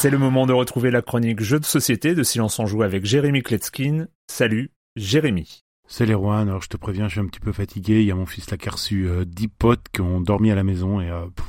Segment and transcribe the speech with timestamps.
[0.00, 3.04] C'est le moment de retrouver la chronique Jeux de société de Silence en Joue avec
[3.04, 4.06] Jérémy Kletskin.
[4.28, 5.62] Salut, Jérémy.
[5.86, 8.00] Salut Erwan, alors je te préviens, je suis un petit peu fatigué.
[8.00, 10.50] Il y a mon fils là qui a reçu euh, 10 potes qui ont dormi
[10.50, 11.44] à la maison et euh, pff,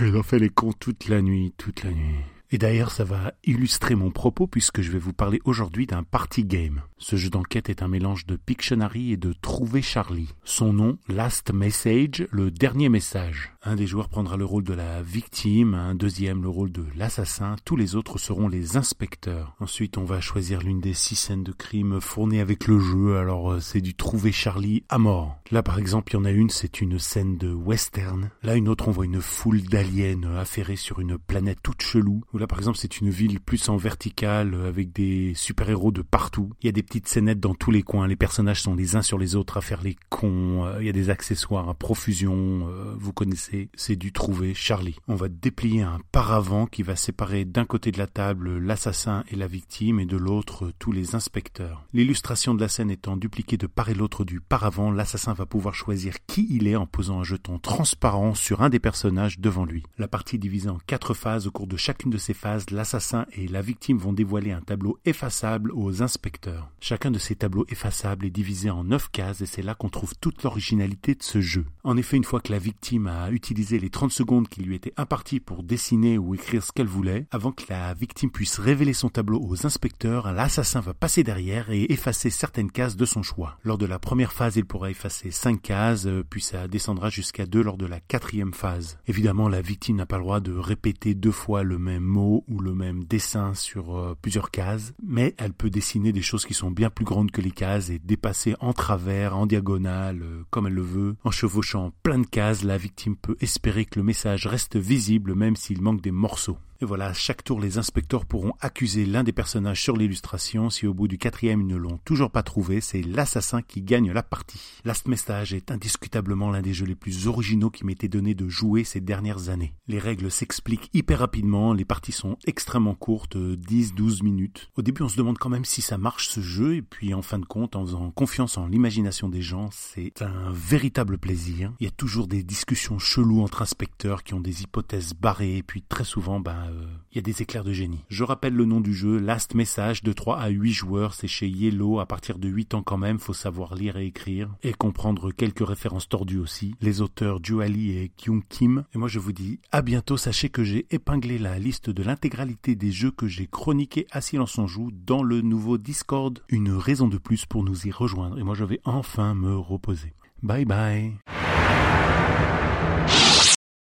[0.00, 2.16] il en fait les cons toute la nuit, toute la nuit.
[2.50, 6.44] Et d'ailleurs, ça va illustrer mon propos puisque je vais vous parler aujourd'hui d'un party
[6.44, 6.80] game.
[6.96, 10.30] Ce jeu d'enquête est un mélange de Pictionary et de Trouver Charlie.
[10.44, 13.52] Son nom, Last Message, le dernier message.
[13.62, 17.56] Un des joueurs prendra le rôle de la victime, un deuxième le rôle de l'assassin,
[17.64, 19.54] tous les autres seront les inspecteurs.
[19.60, 23.52] Ensuite, on va choisir l'une des six scènes de crime fournies avec le jeu, alors
[23.52, 25.38] euh, c'est du Trouver Charlie à mort.
[25.50, 28.30] Là, par exemple, il y en a une, c'est une scène de western.
[28.42, 32.22] Là, une autre, on voit une foule d'aliens affairés sur une planète toute chelou.
[32.38, 36.50] Là, par exemple, c'est une ville plus en verticale avec des super-héros de partout.
[36.62, 38.06] Il y a des petites scénettes dans tous les coins.
[38.06, 40.64] Les personnages sont les uns sur les autres à faire les cons.
[40.64, 42.68] Euh, Il y a des accessoires à profusion.
[42.68, 44.96] euh, Vous connaissez, c'est du trouver Charlie.
[45.08, 49.36] On va déplier un paravent qui va séparer d'un côté de la table l'assassin et
[49.36, 51.84] la victime et de l'autre tous les inspecteurs.
[51.92, 55.74] L'illustration de la scène étant dupliquée de part et l'autre du paravent, l'assassin va pouvoir
[55.74, 59.82] choisir qui il est en posant un jeton transparent sur un des personnages devant lui.
[59.98, 61.46] La partie est divisée en quatre phases.
[61.46, 64.98] Au cours de chacune de ces phases, l'assassin et la victime vont dévoiler un tableau
[65.04, 66.70] effaçable aux inspecteurs.
[66.80, 70.14] Chacun de ces tableaux effaçables est divisé en neuf cases et c'est là qu'on trouve
[70.20, 71.64] toute l'originalité de ce jeu.
[71.84, 74.94] En effet, une fois que la victime a utilisé les 30 secondes qui lui étaient
[74.96, 79.08] imparties pour dessiner ou écrire ce qu'elle voulait, avant que la victime puisse révéler son
[79.08, 83.58] tableau aux inspecteurs, l'assassin va passer derrière et effacer certaines cases de son choix.
[83.64, 87.62] Lors de la première phase, il pourra effacer 5 cases, puis ça descendra jusqu'à 2
[87.62, 88.98] lors de la quatrième phase.
[89.06, 92.60] Évidemment, la victime n'a pas le droit de répéter deux fois le même mot ou
[92.60, 96.70] le même dessin sur euh, plusieurs cases, mais elle peut dessiner des choses qui sont
[96.70, 100.74] bien plus grandes que les cases et dépasser en travers, en diagonale, euh, comme elle
[100.74, 101.16] le veut.
[101.24, 105.56] En chevauchant plein de cases, la victime peut espérer que le message reste visible même
[105.56, 106.58] s'il manque des morceaux.
[106.80, 110.70] Et voilà, à chaque tour, les inspecteurs pourront accuser l'un des personnages sur l'illustration.
[110.70, 114.12] Si au bout du quatrième, ils ne l'ont toujours pas trouvé, c'est l'assassin qui gagne
[114.12, 114.60] la partie.
[114.84, 118.84] Last Message est indiscutablement l'un des jeux les plus originaux qui m'était donné de jouer
[118.84, 119.74] ces dernières années.
[119.88, 124.70] Les règles s'expliquent hyper rapidement, les parties sont extrêmement courtes, 10-12 minutes.
[124.76, 127.22] Au début, on se demande quand même si ça marche ce jeu, et puis en
[127.22, 131.72] fin de compte, en faisant confiance en l'imagination des gens, c'est un véritable plaisir.
[131.80, 135.62] Il y a toujours des discussions cheloues entre inspecteurs qui ont des hypothèses barrées, et
[135.64, 138.04] puis très souvent, ben, euh, y a des éclairs de génie.
[138.08, 141.48] Je rappelle le nom du jeu, Last Message, de 3 à 8 joueurs, c'est chez
[141.48, 145.32] Yellow, à partir de 8 ans quand même, faut savoir lire et écrire, et comprendre
[145.32, 146.74] quelques références tordues aussi.
[146.80, 148.84] Les auteurs Juali et Kyung Kim.
[148.94, 152.74] Et moi je vous dis à bientôt, sachez que j'ai épinglé la liste de l'intégralité
[152.74, 156.38] des jeux que j'ai chroniqués à Silence en Joue dans le nouveau Discord.
[156.48, 160.14] Une raison de plus pour nous y rejoindre, et moi je vais enfin me reposer.
[160.42, 161.14] Bye bye